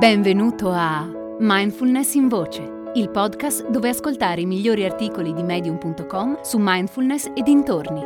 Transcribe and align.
Benvenuto 0.00 0.70
a 0.70 1.06
Mindfulness 1.40 2.14
in 2.14 2.28
Voce, 2.28 2.90
il 2.94 3.10
podcast 3.10 3.68
dove 3.68 3.90
ascoltare 3.90 4.40
i 4.40 4.46
migliori 4.46 4.86
articoli 4.86 5.34
di 5.34 5.42
medium.com 5.42 6.40
su 6.40 6.56
mindfulness 6.58 7.26
e 7.34 7.42
dintorni. 7.42 8.00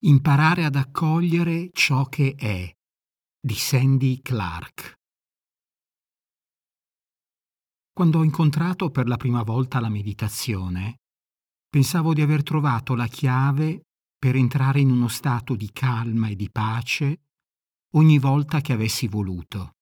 Imparare 0.00 0.64
ad 0.64 0.74
accogliere 0.74 1.70
ciò 1.72 2.06
che 2.06 2.34
è 2.36 2.68
di 3.40 3.54
Sandy 3.54 4.20
Clark. 4.20 4.98
Quando 7.92 8.18
ho 8.18 8.24
incontrato 8.24 8.90
per 8.90 9.06
la 9.06 9.16
prima 9.16 9.44
volta 9.44 9.78
la 9.78 9.88
meditazione, 9.88 10.96
pensavo 11.68 12.12
di 12.12 12.20
aver 12.20 12.42
trovato 12.42 12.96
la 12.96 13.06
chiave 13.06 13.82
per 14.20 14.36
entrare 14.36 14.80
in 14.80 14.90
uno 14.90 15.08
stato 15.08 15.56
di 15.56 15.72
calma 15.72 16.28
e 16.28 16.36
di 16.36 16.50
pace 16.50 17.22
ogni 17.94 18.18
volta 18.18 18.60
che 18.60 18.74
avessi 18.74 19.08
voluto. 19.08 19.76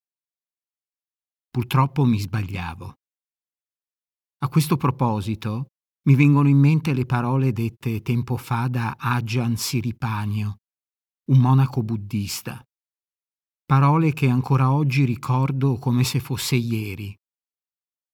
Purtroppo 1.50 2.04
mi 2.04 2.20
sbagliavo. 2.20 2.94
A 4.38 4.48
questo 4.48 4.76
proposito 4.76 5.70
mi 6.06 6.14
vengono 6.14 6.48
in 6.48 6.56
mente 6.56 6.94
le 6.94 7.04
parole 7.04 7.52
dette 7.52 8.00
tempo 8.00 8.36
fa 8.36 8.68
da 8.68 8.94
Ajahn 8.96 9.56
Siripagno, 9.56 10.58
un 11.32 11.40
monaco 11.40 11.82
buddista. 11.82 12.62
Parole 13.64 14.12
che 14.12 14.28
ancora 14.28 14.70
oggi 14.70 15.04
ricordo 15.04 15.78
come 15.78 16.04
se 16.04 16.20
fosse 16.20 16.54
ieri. 16.54 17.12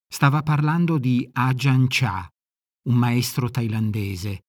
Stava 0.09 0.43
parlando 0.43 0.96
di 0.96 1.29
Ajahn 1.30 1.84
Chah, 1.87 2.27
un 2.88 2.95
maestro 2.96 3.51
thailandese, 3.51 4.41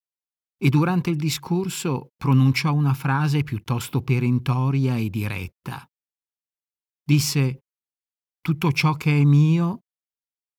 e 0.57 0.69
durante 0.69 1.09
il 1.09 1.17
discorso 1.17 2.11
pronunciò 2.15 2.73
una 2.73 2.93
frase 2.93 3.43
piuttosto 3.43 4.01
perentoria 4.01 4.95
e 4.95 5.09
diretta. 5.09 5.85
Disse 7.03 7.63
Tutto 8.41 8.71
ciò 8.71 8.93
che 8.93 9.19
è 9.19 9.23
mio, 9.23 9.81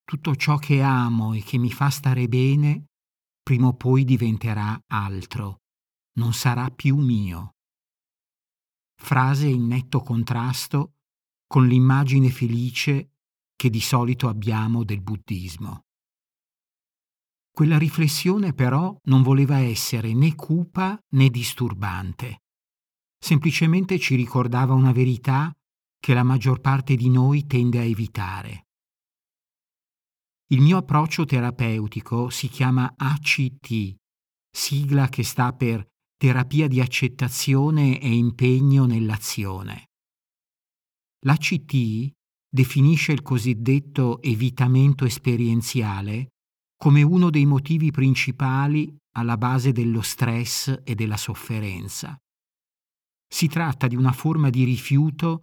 tutto 0.05 0.37
ciò 0.37 0.57
che 0.57 0.83
amo 0.83 1.35
e 1.35 1.43
che 1.43 1.59
mi 1.59 1.71
fa 1.71 1.91
stare 1.91 2.29
bene, 2.29 2.87
prima 3.43 3.69
o 3.69 3.75
poi 3.75 4.05
diventerà 4.05 4.79
altro, 4.89 5.63
non 6.19 6.33
sarà 6.33 6.71
più 6.71 6.97
mio. 6.97 7.55
Frase 9.01 9.49
in 9.49 9.67
netto 9.67 10.01
contrasto 10.01 10.95
con 11.47 11.67
l'immagine 11.67 12.31
felice 12.31 13.11
che 13.55 13.71
di 13.71 13.81
solito 13.81 14.29
abbiamo 14.29 14.85
del 14.85 15.01
buddismo. 15.01 15.85
Quella 17.57 17.79
riflessione 17.79 18.53
però 18.53 18.95
non 19.05 19.23
voleva 19.23 19.57
essere 19.57 20.13
né 20.13 20.35
cupa 20.35 21.03
né 21.15 21.31
disturbante. 21.31 22.43
Semplicemente 23.19 23.99
ci 23.99 24.15
ricordava 24.15 24.75
una 24.75 24.93
verità 24.93 25.51
che 25.99 26.13
la 26.13 26.23
maggior 26.23 26.61
parte 26.61 26.97
di 26.97 27.09
noi 27.09 27.47
tende 27.47 27.79
a 27.79 27.83
evitare. 27.83 28.67
Il 30.49 30.61
mio 30.61 30.77
approccio 30.77 31.25
terapeutico 31.25 32.29
si 32.29 32.49
chiama 32.49 32.93
ACT, 32.95 33.95
sigla 34.51 35.09
che 35.09 35.23
sta 35.23 35.55
per 35.55 35.83
terapia 36.15 36.69
di 36.69 36.83
accettazione 36.83 37.99
e 37.99 38.15
impegno 38.15 38.85
nell'azione. 38.85 39.87
L'ACT 41.21 42.13
definisce 42.51 43.13
il 43.13 43.23
cosiddetto 43.23 44.21
evitamento 44.21 45.07
esperienziale 45.07 46.33
come 46.77 47.03
uno 47.03 47.31
dei 47.31 47.47
motivi 47.47 47.91
principali 47.91 48.95
alla 49.17 49.37
base 49.37 49.73
dello 49.73 50.03
stress 50.03 50.83
e 50.85 50.95
della 50.95 51.17
sofferenza. 51.17 52.17
Si 53.29 53.49
tratta 53.49 53.87
di 53.87 53.97
una 53.97 54.13
forma 54.13 54.51
di 54.51 54.65
rifiuto 54.65 55.43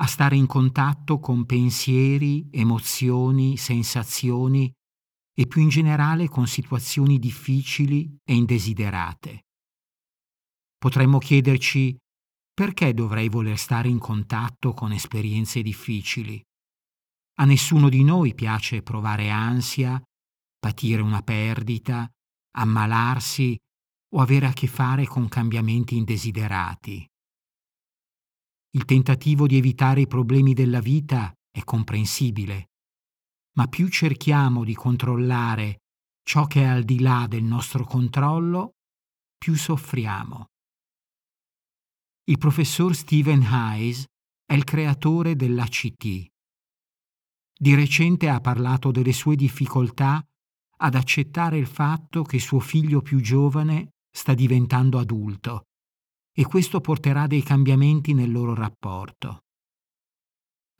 a 0.00 0.06
stare 0.06 0.36
in 0.36 0.46
contatto 0.46 1.18
con 1.18 1.44
pensieri, 1.44 2.46
emozioni, 2.50 3.56
sensazioni 3.56 4.72
e 5.34 5.46
più 5.46 5.62
in 5.62 5.68
generale 5.68 6.28
con 6.28 6.46
situazioni 6.46 7.18
difficili 7.18 8.16
e 8.24 8.34
indesiderate. 8.34 9.46
Potremmo 10.76 11.18
chiederci 11.18 11.96
perché 12.52 12.92
dovrei 12.94 13.28
voler 13.28 13.58
stare 13.58 13.88
in 13.88 13.98
contatto 13.98 14.74
con 14.74 14.92
esperienze 14.92 15.62
difficili. 15.62 16.40
A 17.40 17.44
nessuno 17.44 17.88
di 17.88 18.02
noi 18.02 18.34
piace 18.34 18.82
provare 18.82 19.30
ansia, 19.30 20.00
patire 20.58 21.02
una 21.02 21.22
perdita, 21.22 22.08
ammalarsi 22.56 23.56
o 24.14 24.20
avere 24.20 24.46
a 24.46 24.52
che 24.52 24.66
fare 24.66 25.06
con 25.06 25.28
cambiamenti 25.28 25.96
indesiderati. 25.96 27.06
Il 28.70 28.84
tentativo 28.84 29.46
di 29.46 29.56
evitare 29.56 30.02
i 30.02 30.06
problemi 30.06 30.54
della 30.54 30.80
vita 30.80 31.32
è 31.50 31.62
comprensibile, 31.64 32.70
ma 33.56 33.66
più 33.66 33.88
cerchiamo 33.88 34.64
di 34.64 34.74
controllare 34.74 35.78
ciò 36.22 36.46
che 36.46 36.62
è 36.62 36.66
al 36.66 36.84
di 36.84 37.00
là 37.00 37.26
del 37.28 37.42
nostro 37.42 37.84
controllo, 37.84 38.74
più 39.38 39.54
soffriamo. 39.54 40.46
Il 42.24 42.36
professor 42.36 42.94
Stephen 42.94 43.42
Hayes 43.42 44.04
è 44.44 44.52
il 44.52 44.64
creatore 44.64 45.34
dell'ACT. 45.34 46.26
Di 47.60 47.74
recente 47.74 48.28
ha 48.28 48.40
parlato 48.40 48.90
delle 48.90 49.12
sue 49.12 49.34
difficoltà 49.34 50.22
ad 50.78 50.94
accettare 50.94 51.58
il 51.58 51.66
fatto 51.66 52.22
che 52.22 52.38
suo 52.38 52.60
figlio 52.60 53.02
più 53.02 53.20
giovane 53.20 53.90
sta 54.10 54.34
diventando 54.34 54.98
adulto 54.98 55.64
e 56.32 56.44
questo 56.44 56.80
porterà 56.80 57.26
dei 57.26 57.42
cambiamenti 57.42 58.14
nel 58.14 58.30
loro 58.30 58.54
rapporto. 58.54 59.44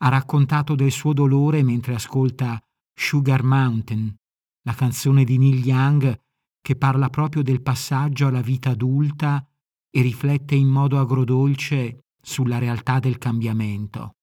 Ha 0.01 0.07
raccontato 0.07 0.75
del 0.75 0.91
suo 0.91 1.11
dolore 1.11 1.63
mentre 1.63 1.95
ascolta 1.95 2.61
Sugar 2.93 3.43
Mountain, 3.43 4.15
la 4.63 4.73
canzone 4.73 5.25
di 5.25 5.37
Neil 5.37 5.65
Young 5.65 6.17
che 6.61 6.75
parla 6.75 7.09
proprio 7.09 7.41
del 7.41 7.61
passaggio 7.61 8.27
alla 8.27 8.41
vita 8.41 8.69
adulta 8.69 9.45
e 9.89 10.01
riflette 10.01 10.55
in 10.55 10.67
modo 10.67 10.99
agrodolce 10.99 12.05
sulla 12.21 12.57
realtà 12.57 12.99
del 12.99 13.17
cambiamento. 13.17 14.15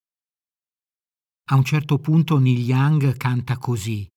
A 1.48 1.56
un 1.56 1.64
certo 1.64 1.98
punto 1.98 2.38
Neil 2.38 2.60
Young 2.60 3.16
canta 3.16 3.58
così. 3.58 4.08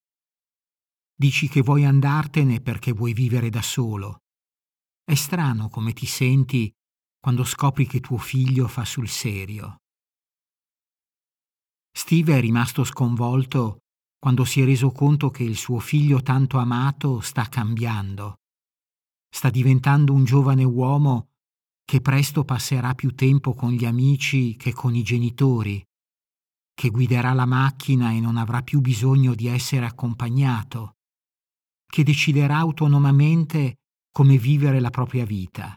Dici 1.20 1.48
che 1.48 1.60
vuoi 1.60 1.84
andartene 1.84 2.62
perché 2.62 2.92
vuoi 2.92 3.12
vivere 3.12 3.50
da 3.50 3.60
solo. 3.60 4.22
È 5.04 5.14
strano 5.14 5.68
come 5.68 5.92
ti 5.92 6.06
senti 6.06 6.72
quando 7.20 7.44
scopri 7.44 7.86
che 7.86 8.00
tuo 8.00 8.16
figlio 8.16 8.66
fa 8.66 8.86
sul 8.86 9.06
serio. 9.06 9.82
Steve 11.92 12.38
è 12.38 12.40
rimasto 12.40 12.84
sconvolto 12.84 13.80
quando 14.18 14.46
si 14.46 14.62
è 14.62 14.64
reso 14.64 14.92
conto 14.92 15.28
che 15.28 15.42
il 15.42 15.56
suo 15.56 15.78
figlio 15.78 16.22
tanto 16.22 16.56
amato 16.56 17.20
sta 17.20 17.46
cambiando. 17.50 18.36
Sta 19.28 19.50
diventando 19.50 20.14
un 20.14 20.24
giovane 20.24 20.64
uomo 20.64 21.32
che 21.84 22.00
presto 22.00 22.44
passerà 22.46 22.94
più 22.94 23.14
tempo 23.14 23.52
con 23.52 23.72
gli 23.72 23.84
amici 23.84 24.56
che 24.56 24.72
con 24.72 24.94
i 24.94 25.02
genitori, 25.02 25.86
che 26.72 26.88
guiderà 26.88 27.34
la 27.34 27.44
macchina 27.44 28.10
e 28.10 28.20
non 28.20 28.38
avrà 28.38 28.62
più 28.62 28.80
bisogno 28.80 29.34
di 29.34 29.48
essere 29.48 29.84
accompagnato, 29.84 30.94
che 31.90 32.02
deciderà 32.02 32.56
autonomamente 32.56 33.80
come 34.10 34.38
vivere 34.38 34.80
la 34.80 34.90
propria 34.90 35.26
vita. 35.26 35.76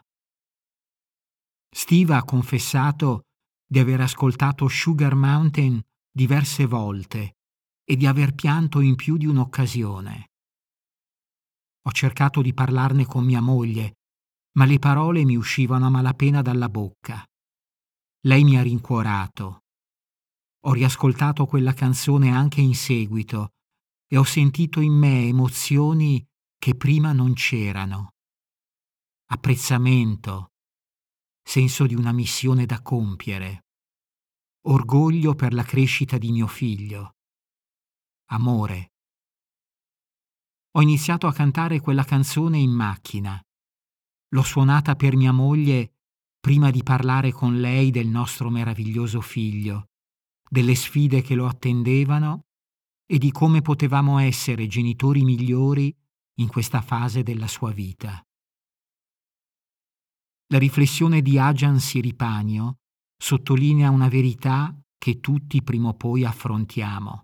Steve 1.69 2.15
ha 2.15 2.23
confessato 2.23 3.23
di 3.65 3.79
aver 3.79 4.01
ascoltato 4.01 4.67
Sugar 4.67 5.15
Mountain 5.15 5.81
diverse 6.11 6.65
volte 6.65 7.37
e 7.83 7.95
di 7.95 8.05
aver 8.05 8.33
pianto 8.33 8.79
in 8.79 8.95
più 8.95 9.17
di 9.17 9.25
un'occasione. 9.25 10.29
Ho 11.85 11.91
cercato 11.91 12.41
di 12.41 12.53
parlarne 12.53 13.05
con 13.05 13.25
mia 13.25 13.41
moglie, 13.41 13.95
ma 14.53 14.65
le 14.65 14.79
parole 14.79 15.25
mi 15.25 15.35
uscivano 15.35 15.87
a 15.87 15.89
malapena 15.89 16.41
dalla 16.41 16.69
bocca. 16.69 17.25
Lei 18.25 18.43
mi 18.43 18.57
ha 18.57 18.61
rincuorato. 18.61 19.63
Ho 20.65 20.73
riascoltato 20.73 21.45
quella 21.45 21.73
canzone 21.73 22.31
anche 22.31 22.61
in 22.61 22.75
seguito 22.75 23.52
e 24.13 24.17
ho 24.17 24.23
sentito 24.23 24.79
in 24.79 24.93
me 24.93 25.25
emozioni 25.25 26.23
che 26.59 26.75
prima 26.75 27.13
non 27.13 27.33
c'erano. 27.33 28.11
Apprezzamento, 29.31 30.51
senso 31.41 31.87
di 31.87 31.95
una 31.95 32.11
missione 32.11 32.67
da 32.67 32.79
compiere, 32.83 33.65
orgoglio 34.67 35.33
per 35.33 35.51
la 35.55 35.63
crescita 35.63 36.19
di 36.19 36.31
mio 36.31 36.45
figlio, 36.45 37.15
amore. 38.29 38.91
Ho 40.73 40.81
iniziato 40.83 41.25
a 41.25 41.33
cantare 41.33 41.79
quella 41.79 42.03
canzone 42.03 42.59
in 42.59 42.71
macchina. 42.71 43.41
L'ho 44.35 44.43
suonata 44.43 44.95
per 44.95 45.15
mia 45.15 45.31
moglie 45.31 45.95
prima 46.39 46.69
di 46.69 46.83
parlare 46.83 47.31
con 47.31 47.59
lei 47.59 47.89
del 47.89 48.09
nostro 48.09 48.51
meraviglioso 48.51 49.21
figlio, 49.21 49.87
delle 50.47 50.75
sfide 50.75 51.23
che 51.23 51.33
lo 51.33 51.47
attendevano 51.47 52.43
e 53.05 53.17
di 53.17 53.31
come 53.31 53.61
potevamo 53.61 54.17
essere 54.19 54.67
genitori 54.67 55.23
migliori 55.23 55.95
in 56.39 56.47
questa 56.47 56.81
fase 56.81 57.23
della 57.23 57.47
sua 57.47 57.71
vita. 57.71 58.21
La 60.47 60.59
riflessione 60.59 61.21
di 61.21 61.37
Ajan 61.37 61.79
Siripagno 61.79 62.77
sottolinea 63.17 63.89
una 63.89 64.07
verità 64.07 64.75
che 64.97 65.19
tutti 65.19 65.63
prima 65.63 65.89
o 65.89 65.93
poi 65.95 66.23
affrontiamo, 66.23 67.23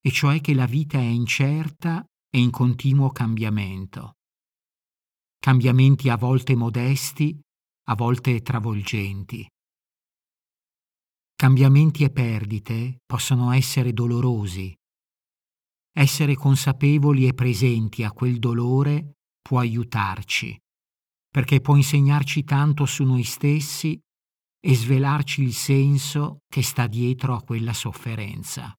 e 0.00 0.10
cioè 0.10 0.40
che 0.40 0.54
la 0.54 0.66
vita 0.66 0.98
è 0.98 1.02
incerta 1.02 2.04
e 2.28 2.38
in 2.38 2.50
continuo 2.50 3.10
cambiamento. 3.10 4.14
Cambiamenti 5.38 6.08
a 6.08 6.16
volte 6.16 6.54
modesti, 6.54 7.38
a 7.88 7.94
volte 7.94 8.42
travolgenti. 8.42 9.46
Cambiamenti 11.38 12.02
e 12.02 12.08
perdite 12.08 13.02
possono 13.04 13.52
essere 13.52 13.92
dolorosi. 13.92 14.74
Essere 15.92 16.34
consapevoli 16.34 17.26
e 17.26 17.34
presenti 17.34 18.02
a 18.04 18.10
quel 18.10 18.38
dolore 18.38 19.18
può 19.42 19.58
aiutarci, 19.58 20.58
perché 21.28 21.60
può 21.60 21.76
insegnarci 21.76 22.42
tanto 22.44 22.86
su 22.86 23.04
noi 23.04 23.22
stessi 23.22 24.00
e 24.58 24.74
svelarci 24.74 25.42
il 25.42 25.52
senso 25.52 26.38
che 26.48 26.62
sta 26.62 26.86
dietro 26.86 27.34
a 27.34 27.42
quella 27.42 27.74
sofferenza. 27.74 28.74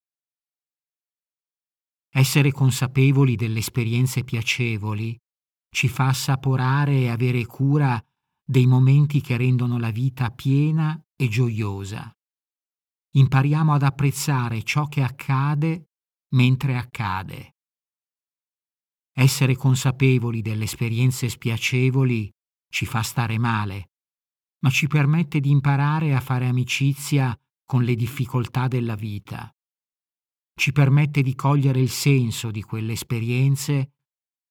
Essere 2.12 2.52
consapevoli 2.52 3.36
delle 3.36 3.60
esperienze 3.60 4.24
piacevoli 4.24 5.16
ci 5.70 5.88
fa 5.88 6.08
assaporare 6.08 7.02
e 7.02 7.10
avere 7.10 7.46
cura 7.46 8.04
dei 8.44 8.66
momenti 8.66 9.22
che 9.22 9.38
rendono 9.38 9.78
la 9.78 9.92
vita 9.92 10.32
piena 10.32 11.00
e 11.16 11.28
gioiosa. 11.28 12.12
Impariamo 13.18 13.74
ad 13.74 13.82
apprezzare 13.82 14.62
ciò 14.62 14.88
che 14.88 15.02
accade 15.02 15.90
mentre 16.36 16.78
accade. 16.78 17.56
Essere 19.12 19.56
consapevoli 19.56 20.44
delle 20.44 20.66
esperienze 20.66 21.28
spiacevoli 21.28 22.32
ci 22.70 22.86
fa 22.86 23.02
stare 23.02 23.40
male, 23.40 23.90
ma 24.60 24.70
ci 24.70 24.86
permette 24.86 25.40
di 25.40 25.50
imparare 25.50 26.14
a 26.14 26.20
fare 26.20 26.46
amicizia 26.46 27.36
con 27.66 27.82
le 27.82 27.96
difficoltà 27.96 28.68
della 28.68 28.96
vita. 28.96 29.52
Ci 30.54 30.72
permette 30.72 31.24
di 31.24 31.34
cogliere 31.34 31.80
il 31.80 31.90
senso 31.90 32.52
di 32.52 32.62
quelle 32.62 32.92
esperienze 32.92 33.94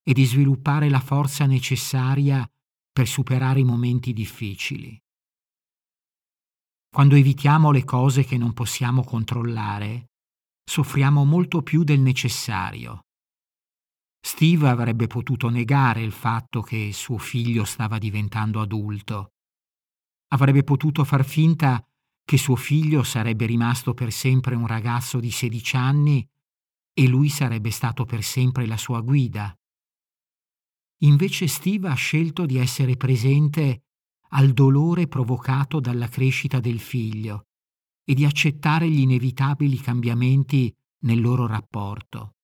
e 0.03 0.13
di 0.13 0.25
sviluppare 0.25 0.89
la 0.89 1.01
forza 1.01 1.47
necessaria 1.47 2.45
per 2.91 3.07
superare 3.07 3.61
i 3.61 3.65
momenti 3.65 4.13
difficili. 4.13 5.01
Quando 6.97 7.15
evitiamo 7.15 7.73
le 7.73 7.85
cose 7.85 8.25
che 8.25 8.39
non 8.39 8.55
possiamo 8.55 9.05
controllare, 9.05 10.13
soffriamo 10.65 11.27
molto 11.27 11.61
più 11.61 11.85
del 11.85 12.01
necessario. 12.01 13.01
Steve 14.19 14.71
avrebbe 14.71 15.07
potuto 15.07 15.51
negare 15.51 16.01
il 16.01 16.13
fatto 16.13 16.63
che 16.63 16.93
suo 16.95 17.19
figlio 17.19 17.65
stava 17.65 17.99
diventando 17.99 18.63
adulto. 18.63 19.33
Avrebbe 20.29 20.65
potuto 20.65 21.05
far 21.05 21.23
finta 21.27 21.87
che 22.25 22.39
suo 22.39 22.57
figlio 22.57 23.03
sarebbe 23.03 23.45
rimasto 23.45 23.93
per 23.93 24.11
sempre 24.11 24.55
un 24.55 24.67
ragazzo 24.67 25.21
di 25.21 25.31
16 25.31 25.77
anni 25.77 26.27
e 26.95 27.07
lui 27.07 27.29
sarebbe 27.29 27.73
stato 27.73 28.07
per 28.07 28.23
sempre 28.23 28.65
la 28.65 28.79
sua 28.79 29.03
guida. 29.03 29.55
Invece 31.01 31.47
Steve 31.47 31.91
ha 31.91 31.95
scelto 31.95 32.47
di 32.47 32.57
essere 32.57 32.97
presente 32.97 33.83
al 34.31 34.53
dolore 34.53 35.07
provocato 35.07 35.81
dalla 35.81 36.09
crescita 36.09 36.61
del 36.61 36.81
figlio 36.81 37.47
e 38.05 38.15
di 38.15 38.25
accettare 38.25 38.89
gli 38.89 39.01
inevitabili 39.01 39.79
cambiamenti 39.79 40.73
nel 41.05 41.21
loro 41.21 41.47
rapporto. 41.47 42.35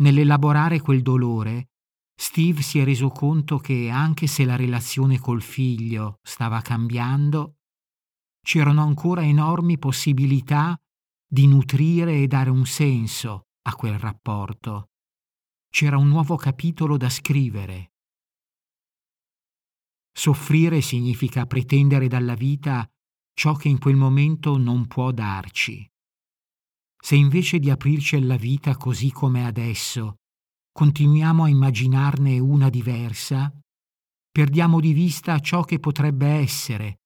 Nell'elaborare 0.00 0.80
quel 0.80 1.02
dolore, 1.02 1.70
Steve 2.14 2.62
si 2.62 2.78
è 2.78 2.84
reso 2.84 3.08
conto 3.08 3.58
che 3.58 3.88
anche 3.90 4.26
se 4.26 4.44
la 4.44 4.56
relazione 4.56 5.18
col 5.18 5.42
figlio 5.42 6.18
stava 6.22 6.60
cambiando, 6.60 7.56
c'erano 8.40 8.82
ancora 8.82 9.22
enormi 9.22 9.78
possibilità 9.78 10.78
di 11.26 11.46
nutrire 11.46 12.20
e 12.22 12.26
dare 12.26 12.50
un 12.50 12.64
senso 12.64 13.46
a 13.62 13.74
quel 13.74 13.98
rapporto 13.98 14.90
c'era 15.76 15.98
un 15.98 16.08
nuovo 16.08 16.36
capitolo 16.36 16.96
da 16.96 17.10
scrivere. 17.10 17.95
Soffrire 20.18 20.80
significa 20.80 21.44
pretendere 21.44 22.08
dalla 22.08 22.34
vita 22.34 22.88
ciò 23.34 23.52
che 23.52 23.68
in 23.68 23.78
quel 23.78 23.96
momento 23.96 24.56
non 24.56 24.86
può 24.86 25.10
darci. 25.10 25.86
Se 26.98 27.14
invece 27.14 27.58
di 27.58 27.68
aprirci 27.68 28.16
alla 28.16 28.38
vita 28.38 28.78
così 28.78 29.12
come 29.12 29.44
adesso, 29.44 30.14
continuiamo 30.72 31.44
a 31.44 31.48
immaginarne 31.50 32.38
una 32.38 32.70
diversa, 32.70 33.52
perdiamo 34.30 34.80
di 34.80 34.94
vista 34.94 35.38
ciò 35.40 35.64
che 35.64 35.78
potrebbe 35.78 36.28
essere, 36.28 37.00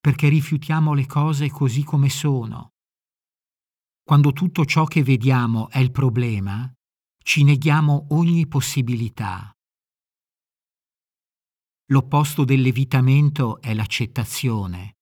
perché 0.00 0.28
rifiutiamo 0.28 0.92
le 0.92 1.06
cose 1.06 1.48
così 1.50 1.84
come 1.84 2.08
sono. 2.08 2.70
Quando 4.02 4.32
tutto 4.32 4.64
ciò 4.64 4.86
che 4.86 5.04
vediamo 5.04 5.68
è 5.70 5.78
il 5.78 5.92
problema, 5.92 6.68
ci 7.22 7.44
neghiamo 7.44 8.08
ogni 8.10 8.48
possibilità. 8.48 9.54
L'opposto 11.90 12.44
dell'evitamento 12.44 13.60
è 13.60 13.74
l'accettazione, 13.74 14.98